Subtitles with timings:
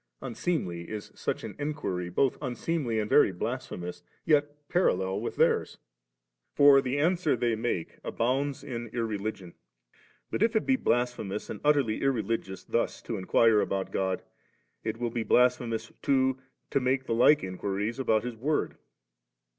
[0.19, 5.77] Unseemly is such an enquuy, both unseemly and very bla^hemous^ yet parallel with theuv;
[6.55, 9.53] for tiie answer they make abounds in irreligion.
[10.31, 14.23] But if it be blasphemous and utterly irreligious thus to inquire about God,
[14.83, 16.39] it will be blasphemous too
[16.71, 18.77] to make the like in quiries about His Word.